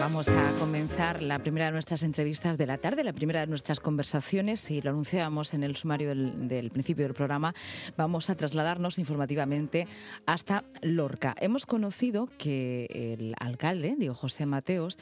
Vamos 0.00 0.28
a 0.28 0.52
comenzar 0.60 1.22
la 1.22 1.40
primera 1.40 1.66
de 1.66 1.72
nuestras 1.72 2.04
entrevistas 2.04 2.56
de 2.56 2.66
la 2.66 2.78
tarde, 2.78 3.02
la 3.02 3.12
primera 3.12 3.40
de 3.40 3.48
nuestras 3.48 3.80
conversaciones, 3.80 4.70
y 4.70 4.80
lo 4.80 4.90
anunciábamos 4.90 5.54
en 5.54 5.64
el 5.64 5.74
sumario 5.74 6.10
del, 6.10 6.70
principio 6.70 7.04
del 7.04 7.14
programa. 7.14 7.52
Vamos 7.96 8.30
a 8.30 8.36
trasladarnos 8.36 9.00
informativamente 9.00 9.88
hasta 10.24 10.62
Lorca. 10.82 11.34
Hemos 11.40 11.66
conocido 11.66 12.28
que 12.38 12.86
el 13.18 13.34
alcalde, 13.40 13.96
digo 13.98 14.14
José 14.14 14.46
Mateos, 14.46 14.98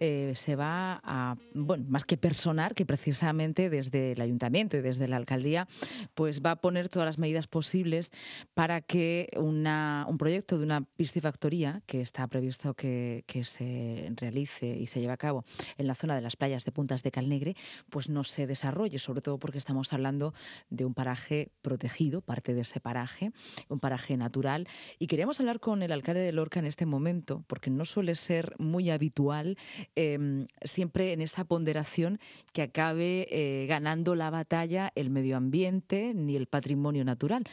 eh, 0.00 0.32
se 0.34 0.56
va 0.56 1.00
a, 1.04 1.36
bueno, 1.54 1.84
más 1.88 2.04
que 2.04 2.16
personar, 2.16 2.74
que 2.74 2.84
precisamente 2.84 3.70
desde 3.70 4.12
el 4.12 4.20
ayuntamiento 4.20 4.76
y 4.76 4.80
desde 4.80 5.06
la 5.06 5.16
alcaldía, 5.16 5.68
pues 6.14 6.42
va 6.42 6.52
a 6.52 6.56
poner 6.56 6.88
todas 6.88 7.06
las 7.06 7.18
medidas 7.18 7.46
posibles 7.46 8.10
para 8.54 8.80
que 8.80 9.28
una, 9.36 10.06
un 10.08 10.18
proyecto 10.18 10.58
de 10.58 10.64
una 10.64 10.82
piscifactoría 10.82 11.82
que 11.86 12.00
está 12.00 12.26
previsto 12.26 12.74
que 12.74 13.24
se 13.44 14.12
realice 14.16 14.39
y 14.42 14.86
se 14.86 15.00
lleva 15.00 15.14
a 15.14 15.16
cabo 15.16 15.44
en 15.78 15.86
la 15.86 15.94
zona 15.94 16.14
de 16.14 16.20
las 16.20 16.36
playas 16.36 16.64
de 16.64 16.72
Puntas 16.72 17.02
de 17.02 17.10
Calnegre, 17.10 17.56
pues 17.90 18.08
no 18.08 18.24
se 18.24 18.46
desarrolle, 18.46 18.98
sobre 18.98 19.20
todo 19.20 19.38
porque 19.38 19.58
estamos 19.58 19.92
hablando 19.92 20.34
de 20.68 20.84
un 20.84 20.94
paraje 20.94 21.50
protegido, 21.62 22.20
parte 22.20 22.54
de 22.54 22.62
ese 22.62 22.80
paraje, 22.80 23.32
un 23.68 23.80
paraje 23.80 24.16
natural. 24.16 24.68
Y 24.98 25.06
queríamos 25.06 25.40
hablar 25.40 25.60
con 25.60 25.82
el 25.82 25.92
alcalde 25.92 26.20
de 26.20 26.32
Lorca 26.32 26.60
en 26.60 26.66
este 26.66 26.86
momento, 26.86 27.44
porque 27.46 27.70
no 27.70 27.84
suele 27.84 28.14
ser 28.14 28.54
muy 28.58 28.90
habitual 28.90 29.56
em, 29.94 30.46
siempre 30.62 31.12
en 31.12 31.20
esa 31.20 31.44
ponderación 31.44 32.18
que 32.52 32.62
acabe 32.62 33.26
eh, 33.30 33.66
ganando 33.66 34.14
la 34.14 34.30
batalla 34.30 34.92
el 34.94 35.10
medio 35.10 35.36
ambiente 35.36 36.12
ni 36.14 36.36
el 36.36 36.46
patrimonio 36.46 37.04
natural. 37.04 37.44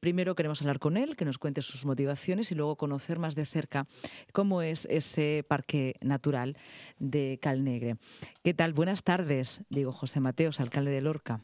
Primero 0.00 0.34
queremos 0.34 0.62
hablar 0.62 0.78
con 0.78 0.96
él, 0.96 1.14
que 1.14 1.26
nos 1.26 1.36
cuente 1.36 1.60
sus 1.60 1.84
motivaciones 1.84 2.50
y 2.50 2.54
luego 2.54 2.76
conocer 2.76 3.18
más 3.18 3.34
de 3.34 3.44
cerca 3.44 3.86
cómo 4.32 4.62
es 4.62 4.86
ese 4.86 5.44
parque 5.46 5.96
natural 6.00 6.56
de 6.98 7.38
Calnegre. 7.40 7.96
¿Qué 8.42 8.54
tal? 8.54 8.72
Buenas 8.72 9.04
tardes, 9.04 9.62
digo 9.68 9.92
José 9.92 10.20
Mateos, 10.20 10.58
alcalde 10.58 10.90
de 10.90 11.02
Lorca. 11.02 11.42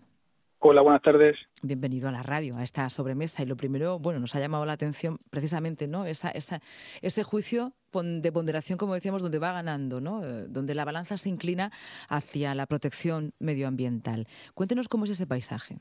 Hola, 0.58 0.80
buenas 0.80 1.02
tardes. 1.02 1.36
Bienvenido 1.62 2.08
a 2.08 2.12
la 2.12 2.22
radio, 2.22 2.56
a 2.56 2.62
esta 2.62 2.88
sobremesa. 2.88 3.42
Y 3.42 3.46
lo 3.46 3.58
primero, 3.58 3.98
bueno, 3.98 4.20
nos 4.20 4.34
ha 4.34 4.40
llamado 4.40 4.64
la 4.64 4.72
atención 4.72 5.18
precisamente, 5.28 5.86
¿no? 5.86 6.06
Esa, 6.06 6.30
esa, 6.30 6.60
ese 7.02 7.22
juicio 7.24 7.74
de 7.92 8.32
ponderación, 8.32 8.78
como 8.78 8.94
decíamos, 8.94 9.20
donde 9.20 9.38
va 9.38 9.52
ganando, 9.52 10.00
¿no? 10.00 10.24
Eh, 10.24 10.46
donde 10.48 10.74
la 10.74 10.86
balanza 10.86 11.18
se 11.18 11.28
inclina 11.28 11.72
hacia 12.08 12.54
la 12.54 12.66
protección 12.66 13.34
medioambiental. 13.38 14.26
Cuéntenos 14.54 14.88
cómo 14.88 15.04
es 15.04 15.10
ese 15.10 15.26
paisaje. 15.26 15.78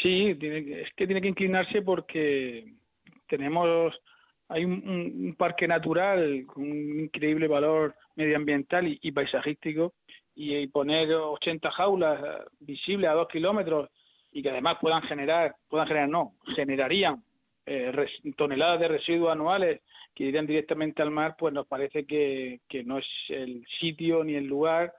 Sí, 0.00 0.34
tiene, 0.36 0.82
es 0.82 0.92
que 0.94 1.06
tiene 1.06 1.20
que 1.20 1.28
inclinarse 1.28 1.82
porque 1.82 2.64
tenemos, 3.28 3.94
hay 4.48 4.64
un, 4.64 5.34
parque 5.36 5.68
natural 5.68 6.44
con 6.46 6.64
un 6.64 7.00
increíble 7.00 7.46
valor 7.46 7.94
medioambiental 8.16 8.98
y, 9.00 9.12
paisajístico 9.12 9.94
y, 10.34 10.66
poner 10.68 11.12
80 11.12 11.70
jaulas 11.72 12.20
visibles 12.60 13.10
a 13.10 13.14
dos 13.14 13.28
kilómetros 13.28 13.90
y 14.32 14.42
que 14.42 14.50
además 14.50 14.78
puedan 14.80 15.02
generar, 15.02 15.54
puedan 15.68 15.86
generar, 15.86 16.08
no, 16.08 16.34
generarían 16.56 17.22
eh, 17.66 17.92
toneladas 18.36 18.80
de 18.80 18.88
residuos 18.88 19.30
anuales 19.30 19.82
que 20.14 20.24
irían 20.24 20.46
directamente 20.46 21.02
al 21.02 21.10
mar, 21.10 21.36
pues 21.38 21.52
nos 21.52 21.66
parece 21.66 22.04
que, 22.06 22.60
que 22.68 22.82
no 22.82 22.98
es 22.98 23.06
el 23.28 23.64
sitio 23.80 24.24
ni 24.24 24.34
el 24.34 24.46
lugar 24.46 24.92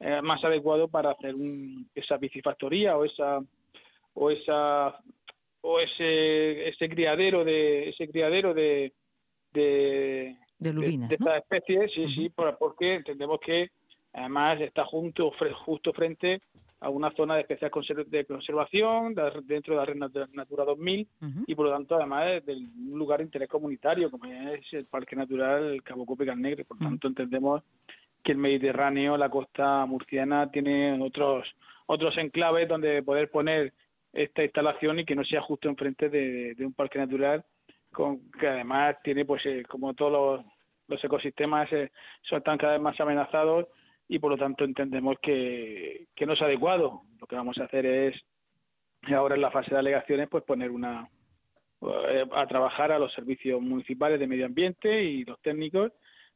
eh, 0.00 0.20
más 0.22 0.42
adecuado 0.44 0.88
para 0.88 1.10
hacer 1.10 1.34
un, 1.34 1.88
esa 1.94 2.18
piscifactoría 2.18 2.96
o 2.96 3.04
esa 3.04 3.40
o 4.18 4.30
esa 4.30 4.98
o 5.60 5.80
ese 5.80 6.68
ese 6.68 6.88
criadero 6.88 7.44
de 7.44 7.90
ese 7.90 8.08
criadero 8.08 8.52
de 8.52 8.92
de, 9.52 10.36
de, 10.58 10.72
de, 10.72 11.06
esta 11.10 11.38
especie 11.38 11.88
sí 11.88 12.08
sí 12.14 12.32
porque 12.58 12.96
entendemos 12.96 13.38
que 13.40 13.70
además 14.12 14.60
está 14.60 14.84
junto 14.84 15.32
justo 15.64 15.92
frente 15.92 16.40
a 16.80 16.90
una 16.90 17.10
zona 17.12 17.34
de 17.34 17.40
especial 17.42 17.70
de 18.08 18.24
conservación 18.24 19.14
dentro 19.44 19.74
de 19.74 19.78
la 19.78 19.84
red 19.84 20.28
Natura 20.32 20.64
2000 20.64 21.08
y 21.46 21.54
por 21.54 21.66
lo 21.66 21.72
tanto 21.72 21.96
además 21.96 22.26
es 22.28 22.46
de 22.46 22.54
un 22.54 22.98
lugar 22.98 23.18
de 23.18 23.24
interés 23.24 23.48
comunitario 23.48 24.10
como 24.10 24.26
es 24.26 24.64
el 24.72 24.86
Parque 24.86 25.16
Natural 25.16 25.82
Cabo 25.82 26.06
Cope 26.06 26.24
Negre 26.36 26.64
por 26.64 26.78
tanto 26.78 27.08
entendemos 27.08 27.62
que 28.22 28.32
el 28.32 28.38
Mediterráneo 28.38 29.16
la 29.16 29.30
costa 29.30 29.86
murciana 29.86 30.50
tiene 30.50 31.00
otros 31.00 31.46
otros 31.86 32.16
enclaves 32.18 32.68
donde 32.68 33.02
poder 33.02 33.30
poner 33.30 33.72
esta 34.22 34.42
instalación 34.42 34.98
y 34.98 35.04
que 35.04 35.14
no 35.14 35.24
sea 35.24 35.40
justo 35.42 35.68
enfrente 35.68 36.08
de, 36.08 36.54
un 36.58 36.74
parque 36.74 36.98
natural 36.98 37.44
con 37.92 38.30
que 38.32 38.48
además 38.48 38.96
tiene 39.02 39.24
pues 39.24 39.44
eh, 39.46 39.62
como 39.68 39.94
todos 39.94 40.44
los, 40.88 41.04
ecosistemas 41.04 41.72
eh, 41.72 41.90
son 42.22 42.38
están 42.38 42.58
cada 42.58 42.72
vez 42.72 42.82
más 42.82 43.00
amenazados 43.00 43.66
y 44.08 44.18
por 44.18 44.32
lo 44.32 44.36
tanto 44.36 44.64
entendemos 44.64 45.16
que, 45.22 46.06
que 46.16 46.26
no 46.26 46.32
es 46.32 46.42
adecuado. 46.42 47.02
Lo 47.20 47.26
que 47.26 47.36
vamos 47.36 47.58
a 47.58 47.64
hacer 47.64 47.86
es 47.86 48.14
ahora 49.14 49.36
en 49.36 49.42
la 49.42 49.50
fase 49.50 49.70
de 49.70 49.78
alegaciones 49.78 50.28
pues 50.28 50.44
poner 50.44 50.70
una 50.70 51.08
eh, 51.82 52.26
a 52.32 52.46
trabajar 52.46 52.90
a 52.90 52.98
los 52.98 53.12
servicios 53.12 53.60
municipales 53.60 54.18
de 54.18 54.26
medio 54.26 54.46
ambiente 54.46 55.04
y 55.04 55.24
los 55.24 55.40
técnicos 55.42 55.92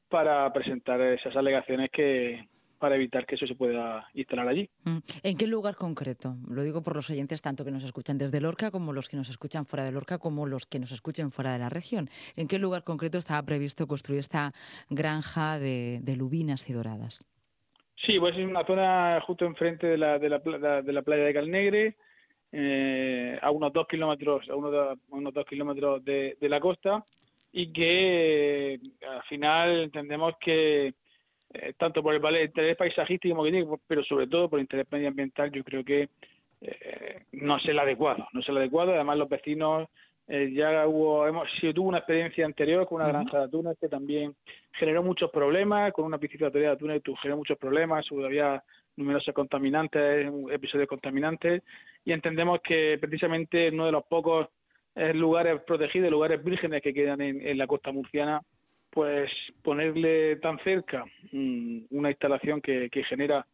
para 0.09 0.53
presentar 0.53 1.01
esas 1.01 1.35
alegaciones 1.35 1.91
que, 1.91 2.47
para 2.83 2.97
evitar 2.97 3.25
que 3.27 3.37
eso 3.37 3.47
se 3.47 3.55
pueda 3.55 4.09
instalar 4.13 4.49
allí. 4.49 4.69
Mm. 4.83 4.99
¿En 5.23 5.37
qué 5.37 5.47
lugar 5.47 5.77
concreto? 5.77 6.35
Lo 6.49 6.65
digo 6.65 6.83
por 6.83 6.97
los 6.97 7.09
oyentes 7.11 7.41
tanto 7.41 7.65
que 7.65 7.71
nos 7.71 7.85
escuchan 7.85 8.19
desde 8.19 8.41
Lorca 8.41 8.73
como 8.73 8.93
los 8.93 9.09
que 9.09 9.17
nos 9.17 9.31
escuchan 9.31 9.65
fuera 9.65 9.85
de 9.85 9.93
Lorca 9.93 10.19
como 10.19 10.47
los 10.47 10.67
que 10.67 10.81
nos 10.81 10.91
escuchen 10.91 11.31
fuera 11.31 11.53
de 11.53 11.61
la 11.61 11.69
región. 11.69 12.09
¿En 12.35 12.49
qué 12.49 12.59
lugar 12.59 12.83
concreto 12.83 13.19
estaba 13.19 13.41
previsto 13.45 13.87
construir 13.87 14.19
esta 14.19 14.53
granja 14.91 15.61
de, 15.61 16.03
lubinas 16.17 16.69
y 16.69 16.73
doradas? 16.73 17.25
Sí, 18.05 18.19
pues 18.19 18.37
es 18.37 18.45
una 18.45 18.67
zona 18.67 19.21
justo 19.25 19.45
enfrente 19.45 19.87
de 19.87 19.97
la, 19.97 20.19
de 20.19 20.29
la, 20.29 20.83
de 20.83 20.93
la 20.93 21.03
playa 21.03 21.23
de 21.23 21.35
Calnegre, 21.35 21.97
eh, 22.51 23.39
a 23.41 23.53
unos 23.53 23.73
dos 23.73 23.87
kilómetros, 23.87 24.51
a 24.51 24.57
unos, 24.57 24.99
unos 25.11 25.33
dos 25.33 25.47
kilómetros 25.47 26.05
de, 26.05 26.37
de 26.41 26.49
la 26.49 26.59
costa, 26.59 27.05
y 27.53 27.73
que 27.73 28.81
al 29.09 29.23
final 29.29 29.83
entendemos 29.85 30.35
que 30.41 30.95
eh, 31.55 31.75
tanto 31.77 32.03
por 32.03 32.15
el 32.15 32.45
interés 32.45 32.77
paisajístico 32.77 33.43
que 33.45 33.51
tiene, 33.51 33.69
pero 33.87 34.03
sobre 34.05 34.27
todo 34.27 34.49
por 34.49 34.59
el 34.59 34.65
interés 34.65 34.87
medioambiental, 34.91 35.51
yo 35.51 35.63
creo 35.63 35.85
que 35.85 36.09
eh, 36.63 37.25
no 37.33 37.59
es 37.59 37.67
el 37.67 37.79
adecuado, 37.79 38.27
no 38.33 38.41
es 38.41 38.49
el 38.49 38.57
adecuado. 38.57 38.95
Además, 38.95 39.19
los 39.19 39.29
vecinos 39.29 39.89
eh, 40.29 40.51
ya 40.55 40.87
hubo, 40.87 41.27
hemos, 41.27 41.47
si 41.61 41.75
tuvo 41.75 41.89
una 41.89 41.99
experiencia 41.99 42.47
anterior 42.47 42.87
con 42.87 43.03
una 43.03 43.09
granja 43.09 43.39
de 43.39 43.45
atunes 43.45 43.77
que 43.79 43.89
también 43.89 44.35
generó 44.73 45.03
muchos 45.03 45.31
problemas, 45.31 45.93
con 45.93 46.07
una 46.07 46.19
piscifactoría 46.19 46.69
de 46.69 46.75
atunes 46.75 47.03
que 47.03 47.15
generó 47.17 47.37
muchos 47.37 47.59
problemas, 47.59 48.07
había 48.11 48.63
numerosos 48.97 49.35
contaminantes, 49.35 50.33
episodios 50.51 50.89
contaminantes, 50.89 51.63
y 52.05 52.13
entendemos 52.13 52.61
que 52.63 52.97
precisamente 53.01 53.71
uno 53.71 53.87
de 53.87 53.93
los 53.93 54.05
pocos 54.05 54.49
lugares 55.15 55.63
protegidos, 55.63 56.11
lugares 56.11 56.45
vírgenes 56.45 56.83
que 56.83 56.93
quedan 56.93 57.23
en 57.23 57.57
la 57.57 57.67
costa 57.67 57.91
murciana, 57.91 58.43
pues 58.93 59.31
ponerle 59.63 60.37
tan 60.37 60.59
cerca 60.59 61.05
mm, 61.33 61.85
una 61.91 62.11
instalación 62.11 62.61
que, 62.61 62.91
genera, 63.09 63.47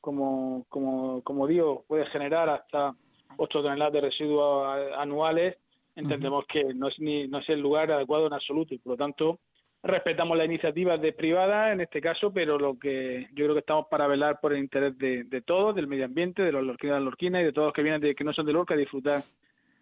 como, 0.00 0.64
como, 0.70 1.22
como 1.22 1.46
digo, 1.46 1.84
puede 1.86 2.06
generar 2.06 2.48
hasta 2.48 2.94
8 3.36 3.62
toneladas 3.62 3.92
de 3.92 4.00
residuos 4.00 4.66
anuales, 4.96 5.58
entendemos 5.94 6.46
que 6.46 6.72
no 6.74 6.88
es, 6.88 6.98
ni, 6.98 7.28
no 7.28 7.38
es 7.40 7.48
el 7.50 7.60
lugar 7.60 7.92
adecuado 7.92 8.26
en 8.26 8.32
absoluto 8.32 8.74
y 8.74 8.78
por 8.78 8.92
lo 8.92 8.96
tanto 8.96 9.38
respetamos 9.82 10.36
las 10.36 10.46
iniciativas 10.46 11.00
de 11.00 11.12
privadas 11.12 11.74
en 11.74 11.82
este 11.82 12.00
caso, 12.00 12.32
pero 12.32 12.58
lo 12.58 12.78
que 12.78 13.28
yo 13.34 13.44
creo 13.44 13.52
que 13.52 13.60
estamos 13.60 13.86
para 13.90 14.06
velar 14.06 14.40
por 14.40 14.54
el 14.54 14.60
interés 14.60 14.96
de, 14.96 15.24
de 15.24 15.42
todos, 15.42 15.74
del 15.76 15.88
medio 15.88 16.06
ambiente, 16.06 16.42
de 16.42 16.52
los 16.52 16.64
lorquinas, 16.64 17.02
lorquinas 17.02 17.42
y 17.42 17.44
de 17.44 17.52
todos 17.52 17.66
los 17.66 17.74
que 17.74 17.82
vienen 17.82 18.00
de 18.00 18.14
que 18.14 18.24
no 18.24 18.32
son 18.32 18.46
de 18.46 18.54
Lorca 18.54 18.72
a 18.72 18.78
disfrutar 18.78 19.20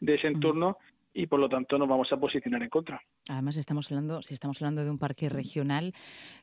de 0.00 0.14
ese 0.14 0.26
entorno 0.26 0.76
y 1.14 1.26
por 1.28 1.38
lo 1.38 1.48
tanto 1.48 1.78
nos 1.78 1.88
vamos 1.88 2.12
a 2.12 2.16
posicionar 2.16 2.62
en 2.62 2.68
contra. 2.68 3.00
Además, 3.30 3.56
estamos 3.56 3.90
hablando, 3.90 4.20
si 4.20 4.34
estamos 4.34 4.60
hablando 4.60 4.84
de 4.84 4.90
un 4.90 4.98
parque 4.98 5.28
regional, 5.28 5.92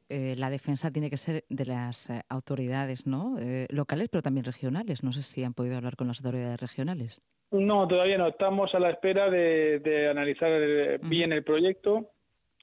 eh, 0.10 0.34
la 0.38 0.50
defensa 0.50 0.92
tiene 0.92 1.10
que 1.10 1.18
ser 1.18 1.44
de 1.50 1.66
las 1.66 2.10
eh, 2.10 2.24
autoridades 2.30 3.06
¿no? 3.06 3.38
Eh, 3.38 3.68
locales, 3.70 4.08
pero 4.10 4.22
también 4.22 4.46
regionales. 4.46 5.04
No 5.04 5.12
sé 5.12 5.22
si 5.22 5.44
han 5.44 5.54
podido 5.54 5.76
hablar 5.76 5.98
con 5.98 6.08
las 6.08 6.20
autoridades 6.22 6.60
regionales. 6.60 7.22
No, 7.52 7.86
todavía 7.86 8.18
no. 8.18 8.30
Estamos 8.30 8.74
a 8.74 8.80
la 8.80 8.92
espera 8.92 9.30
de, 9.30 10.08
analizar 10.10 11.00
bien 11.02 11.34
el 11.34 11.44
proyecto, 11.44 12.12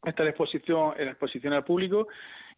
esta 0.03 0.27
exposición, 0.27 0.95
la 0.97 1.11
exposición 1.11 1.53
al 1.53 1.65
público 1.65 2.09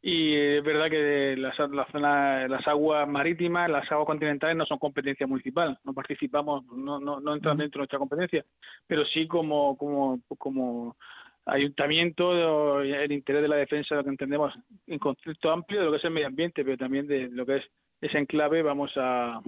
y 0.03 0.35
es 0.35 0.65
verdad 0.65 0.89
que 0.89 1.37
las, 1.37 1.59
las 1.59 2.69
aguas 2.69 3.07
marítimas, 3.07 3.71
las 3.71 3.91
aguas 3.93 4.07
continentales 4.07 4.57
no 4.57 4.65
son 4.65 4.79
competencia 4.79 5.27
municipal, 5.27 5.79
no 5.85 5.93
participamos, 5.93 6.65
no, 6.67 6.99
no, 6.99 7.21
no 7.21 7.35
entran 7.35 7.59
dentro 7.59 7.79
de 7.79 7.83
nuestra 7.83 7.99
competencia, 7.99 8.45
pero 8.87 9.05
sí 9.05 9.27
como, 9.27 9.77
como, 9.77 10.21
como 10.39 10.97
ayuntamiento 11.45 12.81
el 12.81 13.13
interés 13.13 13.43
de 13.43 13.49
la 13.49 13.57
defensa, 13.57 13.95
lo 13.95 14.05
que 14.05 14.11
entendemos 14.11 14.55
en 14.87 14.99
concepto 14.99 15.51
amplio 15.51 15.81
de 15.81 15.87
lo 15.87 15.93
que 15.93 15.99
es 15.99 16.05
el 16.05 16.13
medio 16.13 16.29
ambiente, 16.29 16.65
pero 16.65 16.79
también 16.79 17.07
de 17.07 17.29
lo 17.29 17.45
que 17.45 17.57
es 17.57 17.65
ese 18.01 18.19
enclave, 18.19 18.63
vamos 18.63 18.93
a, 18.97 19.43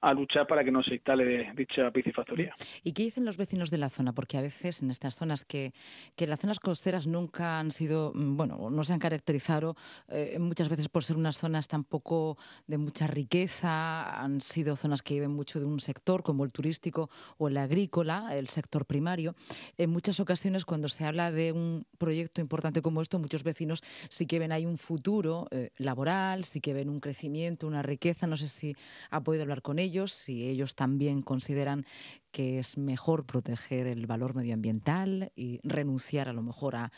a 0.00 0.12
luchar 0.12 0.46
para 0.46 0.62
que 0.62 0.70
no 0.70 0.82
se 0.82 0.94
instale 0.94 1.52
dicha 1.54 1.90
piscifactoría. 1.90 2.54
¿Y 2.84 2.92
qué 2.92 3.04
dicen 3.04 3.24
los 3.24 3.36
vecinos 3.36 3.70
de 3.70 3.78
la 3.78 3.88
zona? 3.88 4.12
Porque 4.12 4.36
a 4.36 4.42
veces 4.42 4.82
en 4.82 4.90
estas 4.90 5.16
zonas 5.16 5.44
que, 5.44 5.72
que 6.16 6.26
las 6.26 6.40
zonas 6.40 6.60
costeras 6.60 7.06
nunca 7.06 7.58
han 7.58 7.70
sido, 7.70 8.12
mm, 8.14 8.36
bueno, 8.36 8.70
no 8.70 8.84
se 8.84 8.92
han 8.92 8.98
caracterizado 8.98 9.74
eh, 10.08 10.38
muchas 10.38 10.68
veces 10.68 10.88
por 10.88 11.02
ser 11.02 11.16
unas 11.16 11.38
zonas 11.38 11.66
tampoco 11.66 12.36
de 12.66 12.78
mucha 12.78 13.06
riqueza, 13.06 14.22
han 14.22 14.40
sido 14.40 14.76
zonas 14.76 15.02
que 15.02 15.14
viven 15.14 15.30
mucho 15.30 15.60
de 15.60 15.66
un 15.66 15.80
sector 15.80 16.22
como 16.22 16.44
el 16.44 16.52
turístico 16.52 17.08
o 17.38 17.48
el 17.48 17.56
agrícola, 17.56 18.36
el 18.36 18.48
sector 18.48 18.84
primario. 18.84 19.34
En 19.78 19.90
muchas 19.90 20.20
ocasiones 20.20 20.64
cuando 20.64 20.88
se 20.88 21.04
habla 21.04 21.32
de 21.32 21.52
un 21.52 21.86
proyecto 21.98 22.40
importante 22.40 22.82
como 22.82 23.00
esto, 23.00 23.18
muchos 23.18 23.42
vecinos 23.42 23.82
sí 24.10 24.26
que 24.26 24.38
ven 24.38 24.52
ahí 24.52 24.66
un 24.66 24.78
futuro 24.78 25.48
eh, 25.50 25.70
laboral, 25.78 26.44
sí 26.44 26.60
que 26.60 26.74
ven 26.74 26.90
un 26.90 27.00
crecimiento, 27.00 27.66
una 27.66 27.82
riqueza. 27.82 28.26
No 28.26 28.36
sé 28.36 28.48
si 28.48 28.76
ha 29.10 29.20
podido 29.22 29.42
hablar 29.42 29.62
con 29.62 29.78
ellos 29.78 29.85
si 30.12 30.48
ellos 30.48 30.74
también 30.74 31.22
consideran 31.22 31.84
que 32.32 32.58
es 32.58 32.78
mejor 32.78 33.24
proteger 33.26 33.86
el 33.86 34.06
valor 34.06 34.34
medioambiental 34.34 35.32
y 35.36 35.60
renunciar 35.62 36.28
a 36.28 36.32
lo 36.32 36.42
mejor 36.42 36.76
a, 36.76 36.90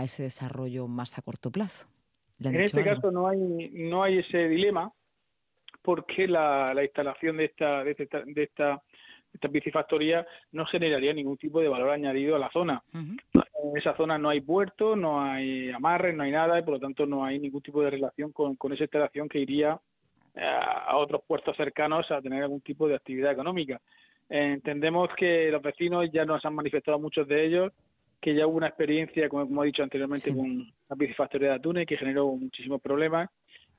ese 0.00 0.22
desarrollo 0.24 0.86
más 0.88 1.18
a 1.18 1.22
corto 1.22 1.50
plazo. 1.50 1.88
En 2.40 2.56
este 2.56 2.84
caso 2.84 3.10
no 3.10 3.28
hay, 3.28 3.38
no 3.72 4.02
hay 4.02 4.18
ese 4.18 4.48
dilema 4.48 4.92
porque 5.82 6.26
la, 6.26 6.74
instalación 6.82 7.36
de 7.36 7.44
esta, 7.46 7.84
de 7.84 7.90
esta, 7.92 8.22
de 8.24 8.42
esta 8.42 8.82
esta 9.34 9.48
piscifactoría 9.48 10.26
no 10.52 10.64
generaría 10.66 11.12
ningún 11.12 11.36
tipo 11.36 11.60
de 11.60 11.68
valor 11.68 11.90
añadido 11.90 12.36
a 12.36 12.38
la 12.38 12.50
zona. 12.50 12.82
En 12.92 13.76
esa 13.76 13.96
zona 13.96 14.16
no 14.16 14.28
hay 14.28 14.40
puerto, 14.40 14.94
no 14.94 15.20
hay 15.20 15.70
amarres, 15.70 16.14
no 16.14 16.22
hay 16.22 16.30
nada 16.30 16.58
y 16.58 16.62
por 16.62 16.74
lo 16.74 16.80
tanto 16.80 17.04
no 17.04 17.24
hay 17.24 17.40
ningún 17.40 17.60
tipo 17.60 17.82
de 17.82 17.90
relación 17.90 18.32
con, 18.32 18.54
con 18.54 18.72
esa 18.72 18.84
instalación 18.84 19.28
que 19.28 19.40
iría 19.40 19.78
a 20.36 20.96
otros 20.96 21.22
puertos 21.26 21.56
cercanos 21.56 22.10
a 22.10 22.20
tener 22.20 22.42
algún 22.42 22.60
tipo 22.60 22.88
de 22.88 22.96
actividad 22.96 23.32
económica. 23.32 23.80
entendemos 24.28 25.10
que 25.16 25.50
los 25.50 25.62
vecinos 25.62 26.10
ya 26.12 26.24
nos 26.24 26.44
han 26.44 26.54
manifestado 26.54 26.98
muchos 26.98 27.28
de 27.28 27.44
ellos 27.46 27.72
que 28.24 28.34
ya 28.34 28.46
hubo 28.46 28.56
una 28.56 28.68
experiencia, 28.68 29.28
como, 29.28 29.62
he 29.62 29.66
dicho 29.66 29.82
anteriormente, 29.82 30.34
con 30.34 30.66
la 30.88 30.96
piscifactoría 30.96 31.50
de 31.50 31.54
Atunes 31.56 31.86
que 31.86 31.98
generó 31.98 32.34
muchísimos 32.34 32.80
problemas 32.80 33.28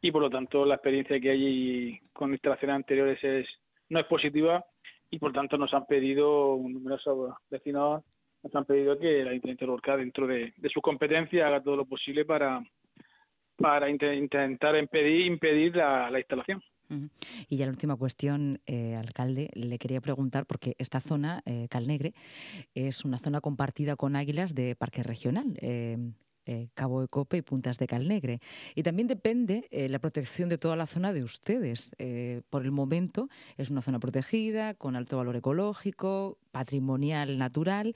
y 0.01 0.11
por 0.11 0.21
lo 0.21 0.29
tanto 0.29 0.65
la 0.65 0.75
experiencia 0.75 1.19
que 1.19 1.31
hay 1.31 1.99
con 2.13 2.31
instalaciones 2.31 2.75
anteriores 2.75 3.23
es 3.23 3.47
no 3.89 3.99
es 3.99 4.05
positiva 4.05 4.63
y 5.09 5.17
por 5.17 5.33
tanto 5.33 5.57
nos 5.57 5.73
han 5.73 5.87
pedido 5.87 6.57
numerosos 6.61 7.33
vecinos 7.49 8.03
nos 8.43 8.55
han 8.55 8.65
pedido 8.65 8.99
que 8.99 9.23
la 9.23 9.33
Intendente 9.33 9.65
Lorca 9.65 9.97
dentro 9.97 10.27
de, 10.27 10.53
de 10.55 10.69
su 10.69 10.79
competencia 10.79 11.47
haga 11.47 11.63
todo 11.63 11.77
lo 11.77 11.85
posible 11.85 12.23
para 12.23 12.61
para 13.57 13.89
intentar 13.89 14.75
impedir, 14.75 15.25
impedir 15.25 15.75
la, 15.75 16.11
instalación. 16.17 16.61
Y 17.49 17.57
ya 17.57 17.65
la 17.65 17.71
última 17.71 17.95
cuestión, 17.95 18.59
eh, 18.67 18.95
alcalde, 18.95 19.49
le 19.53 19.79
quería 19.79 20.01
preguntar, 20.01 20.45
porque 20.45 20.75
esta 20.77 20.99
zona, 20.99 21.41
eh, 21.45 21.67
Calnegre, 21.69 22.13
es 22.75 23.05
una 23.05 23.17
zona 23.17 23.41
compartida 23.41 23.95
con 23.95 24.15
Águilas 24.15 24.53
de 24.53 24.75
Parque 24.75 25.03
Regional. 25.03 25.57
Eh, 25.61 25.97
Cabo 26.75 27.01
de 27.01 27.07
Cope 27.07 27.37
y 27.37 27.41
Puntas 27.41 27.79
de 27.79 27.87
Calnegre. 27.87 28.39
Y 28.75 28.83
también 28.83 29.07
depende 29.07 29.67
la 29.89 29.97
protección 29.97 30.47
de 30.47 30.59
toda 30.59 30.75
la 30.75 30.85
zona 30.85 31.11
de 31.11 31.23
ustedes. 31.23 31.95
por 32.51 32.61
el 32.61 32.69
momento 32.69 33.29
es 33.57 33.71
una 33.71 33.81
zona 33.81 33.97
protegida, 33.97 34.75
con 34.75 34.95
alto 34.95 35.17
valor 35.17 35.35
ecológico, 35.37 36.37
patrimonial, 36.51 37.39
natural, 37.39 37.95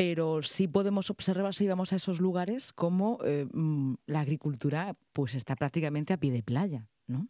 pero 0.00 0.40
sí 0.40 0.66
podemos 0.66 1.10
observar 1.10 1.52
si 1.52 1.68
vamos 1.68 1.92
a 1.92 1.96
esos 1.96 2.20
lugares 2.20 2.72
como 2.72 3.18
eh, 3.22 3.46
mm, 3.52 3.96
la 4.06 4.20
agricultura 4.20 4.94
pues 5.12 5.34
está 5.34 5.56
prácticamente 5.56 6.14
a 6.14 6.16
pie 6.16 6.32
de 6.32 6.42
playa, 6.42 6.86
¿no? 7.06 7.26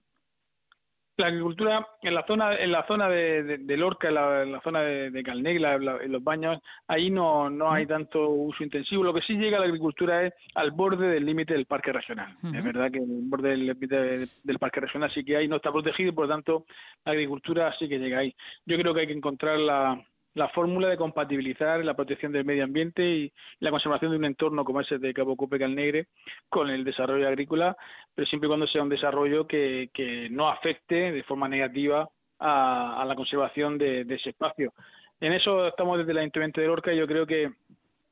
La 1.17 1.27
agricultura 1.27 1.85
en 2.01 2.15
la 2.15 2.25
zona 2.29 2.55
en 2.55 2.71
la 2.71 2.87
zona 2.87 3.09
de, 3.09 3.77
Lorca, 3.77 4.07
en 4.07 4.15
la, 4.15 4.61
zona 4.63 4.83
de, 4.83 5.11
de 5.11 5.23
Calnegla, 5.25 5.75
en 5.75 6.13
los 6.13 6.23
baños, 6.23 6.61
ahí 6.87 7.11
no, 7.11 7.51
no 7.51 7.73
hay 7.73 7.87
tanto 7.87 8.31
uso 8.31 8.63
intensivo. 8.63 9.03
Lo 9.03 9.13
que 9.13 9.23
sí 9.23 9.35
llega 9.35 9.57
a 9.57 9.61
la 9.61 9.67
agricultura 9.67 10.25
es 10.25 10.33
al 10.55 10.71
borde 10.71 11.09
del 11.09 11.27
límite 11.27 11.55
del 11.55 11.67
parque 11.67 11.93
regional. 11.93 12.37
Es 12.55 12.65
verdad 12.65 12.93
que 12.93 12.99
el 12.99 13.23
borde 13.25 13.51
del 13.51 13.67
límite 13.67 14.29
del 14.45 14.59
parque 14.61 14.81
regional 14.81 15.13
sí 15.13 15.25
que 15.25 15.37
hay, 15.37 15.49
no 15.49 15.57
está 15.57 15.73
protegido 15.73 16.11
y 16.11 16.15
por 16.15 16.27
lo 16.27 16.35
tanto 16.35 16.65
la 17.05 17.13
agricultura 17.13 17.75
sí 17.81 17.89
que 17.89 17.99
llega 17.99 18.21
ahí. 18.21 18.33
Yo 18.65 18.79
creo 18.79 18.95
que 18.95 19.01
hay 19.01 19.07
que 19.09 19.13
encontrar 19.13 19.59
la, 19.59 20.03
la 20.35 20.49
fórmula 20.49 20.89
de 20.89 20.97
compatibilizar 20.97 21.85
la 21.85 21.95
protección 21.95 22.33
del 22.33 22.45
medio 22.45 22.65
ambiente 22.65 23.03
y 23.03 23.33
la 23.59 23.71
conservación 23.71 24.13
de 24.13 24.19
un 24.19 24.25
entorno 24.25 24.65
como 24.65 24.81
ese 24.81 24.99
de 24.99 25.13
Cabo 25.13 25.37
Cope 25.37 25.59
Calnegre 25.59 26.07
con 26.49 26.71
el 26.71 26.85
desarrollo 26.85 27.27
agrícola, 27.27 27.77
pero 28.15 28.27
siempre 28.27 28.47
y 28.47 28.51
cuando 28.51 28.67
sea 28.67 28.83
un 28.83 28.89
desarrollo 28.89 29.47
que, 29.47 29.91
que 29.93 30.29
no 30.31 30.49
afecte 30.49 31.13
de 31.13 31.23
forma 31.25 31.49
negativa 31.49 32.09
a, 32.41 33.05
la 33.07 33.15
conservación 33.15 33.79
de, 33.79 34.03
ese 34.03 34.31
espacio. 34.31 34.73
En 35.21 35.33
eso 35.33 35.69
estamos 35.69 35.99
desde 35.99 36.13
el 36.13 36.19
Ayuntamiento 36.19 36.61
de 36.61 36.67
Lorca 36.67 36.93
y 36.93 36.99
yo 36.99 37.07
creo 37.07 37.27
que 37.27 37.53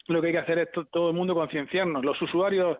lo 0.08 0.20
que 0.20 0.28
hay 0.28 0.32
que 0.32 0.38
hacer 0.38 0.58
es 0.58 0.68
todo 0.90 1.10
el 1.10 1.16
mundo 1.16 1.34
concienciarnos. 1.34 2.04
Los 2.04 2.20
usuarios 2.20 2.78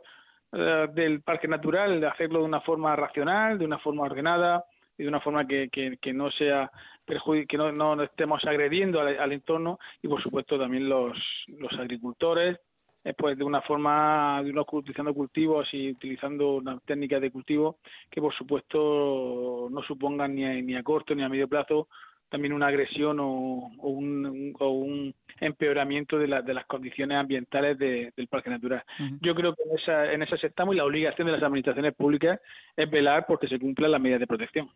eh, 0.53 0.87
del 0.93 1.23
parque 1.23 1.49
natural, 1.49 2.01
de 2.01 2.07
hacerlo 2.07 2.41
de 2.41 2.45
una 2.45 2.61
forma 2.61 2.95
racional, 2.97 3.59
de 3.59 3.65
una 3.65 3.79
forma 3.79 4.05
ordenada, 4.05 4.65
y 4.99 5.05
de 5.05 5.09
una 5.09 5.21
forma 5.21 5.47
que, 5.47 5.69
que, 5.71 6.13
no 6.13 6.31
sea 6.33 6.71
que 7.07 7.57
no, 7.57 7.73
no 7.73 8.03
estemos 8.03 8.45
agrediendo 8.45 9.01
al, 9.01 9.33
entorno 9.33 9.79
y 10.03 10.09
por 10.09 10.23
supuesto 10.23 10.59
también 10.59 10.89
los, 10.89 11.17
los 11.59 11.73
agricultores 11.79 12.59
eh, 13.05 13.15
pues 13.17 13.39
de 13.39 13.45
una 13.45 13.63
forma 13.63 14.43
de 14.43 14.51
unos 14.51 14.67
utilizando 14.73 15.15
cultivos 15.15 15.69
y 15.73 15.93
utilizando 15.93 16.57
una 16.57 16.79
técnica 16.81 17.21
de 17.21 17.31
cultivo 17.31 17.79
que 18.11 18.21
por 18.21 18.35
supuesto 18.35 19.69
no 19.71 19.83
supongan 19.83 20.35
ni 20.35 20.63
ni 20.63 20.75
a 20.75 20.83
corto 20.83 21.15
ni 21.15 21.23
a 21.23 21.29
medio 21.29 21.49
plazo 21.49 21.89
también 22.29 22.53
una 22.53 22.67
agresión 22.67 23.19
o, 23.21 23.71
un, 23.79 24.55
o 24.59 24.71
un, 24.71 25.15
empeoramiento 25.41 26.19
de, 26.19 26.27
de, 26.43 26.55
las 26.55 26.67
condiciones 26.67 27.17
ambientales 27.17 27.79
del 27.79 28.29
parque 28.29 28.51
natural. 28.51 28.83
Yo 29.21 29.35
creo 29.35 29.55
que 29.55 29.63
en 29.63 29.79
esa, 29.79 30.13
en 30.13 30.23
esas 30.23 30.43
estamos 30.43 30.75
y 30.75 30.79
la 30.79 30.85
obligación 30.85 31.27
de 31.27 31.33
las 31.33 31.43
administraciones 31.43 31.95
públicas 31.95 32.41
es 32.77 32.91
velar 32.91 33.25
porque 33.27 33.49
se 33.49 33.59
cumplan 33.59 33.93
las 33.93 34.01
medidas 34.01 34.21
de 34.21 34.27
protección. 34.27 34.69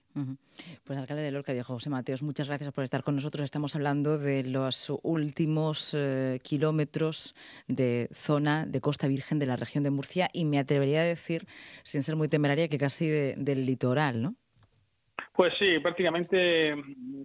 Pues 0.85 0.99
alcalde 0.99 1.23
de 1.23 1.33
Lorca, 1.33 1.53
Diego 1.53 1.67
José 1.67 1.91
Mateos, 1.91 2.23
muchas 2.23 2.49
gracias 2.49 2.73
por 2.73 2.85
estar 2.85 3.03
con 3.03 3.17
nosotros. 3.17 3.45
Estamos 3.45 3.75
hablando 3.75 4.19
de 4.19 4.45
los 4.45 4.93
últimos 5.03 5.95
eh, 5.99 6.41
kilómetros 6.43 7.35
de 7.67 8.09
zona 8.13 8.67
de 8.67 8.81
Costa 8.81 9.09
Virgen 9.09 9.39
de 9.39 9.47
la 9.47 9.57
región 9.57 9.85
de 9.85 9.91
Murcia 9.91 10.31
y 10.33 10.45
me 10.45 10.59
atrevería 10.59 11.01
a 11.01 11.05
decir, 11.05 11.47
sin 11.83 12.03
ser 12.03 12.17
muy 12.17 12.29
temeraria, 12.29 12.69
que 12.69 12.79
casi 12.79 13.09
del 13.09 13.67
litoral, 13.67 14.23
¿no? 14.23 14.37
Pues 15.33 15.53
sí, 15.59 15.79
prácticamente 15.81 16.75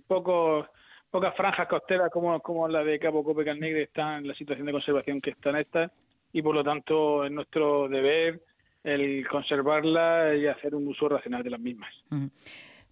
pocos 0.08 0.68
pocas 1.10 1.36
franjas 1.36 1.68
costeras 1.68 2.12
como, 2.12 2.40
como 2.42 2.68
la 2.68 2.84
de 2.84 3.00
Cabo 3.00 3.24
Cope 3.24 3.46
Negre 3.56 3.84
están 3.84 4.20
en 4.20 4.28
la 4.28 4.36
situación 4.36 4.66
de 4.66 4.74
conservación 4.74 5.22
que 5.22 5.32
están 5.32 5.56
estas 5.56 5.92
y 6.34 6.42
por 6.42 6.54
lo 6.54 6.64
tanto 6.64 7.24
es 7.26 7.32
nuestro 7.32 7.88
deber 7.88 8.42
el 8.84 9.28
conservarla 9.28 10.36
y 10.36 10.48
hacer 10.48 10.76
un 10.76 10.88
uso 10.88 11.10
racional 11.10 11.44
de 11.44 11.50
las 11.50 11.60
mismas. 11.60 11.94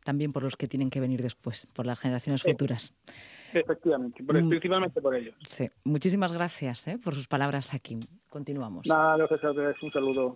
También 0.03 0.33
por 0.33 0.43
los 0.43 0.55
que 0.55 0.67
tienen 0.67 0.89
que 0.89 0.99
venir 0.99 1.21
después, 1.21 1.67
por 1.67 1.85
las 1.85 1.99
generaciones 1.99 2.43
futuras. 2.43 2.93
Efectivamente, 3.53 4.21
mm. 4.21 4.49
principalmente 4.49 5.01
por 5.01 5.15
ellos. 5.15 5.35
Sí. 5.47 5.69
Muchísimas 5.83 6.33
gracias 6.33 6.87
¿eh? 6.87 6.97
por 7.01 7.15
sus 7.15 7.27
palabras 7.27 7.73
aquí. 7.73 7.99
Continuamos. 8.29 8.87
Nada, 8.87 9.23
ustedes. 9.23 9.81
Un 9.81 9.91
saludo. 9.91 10.33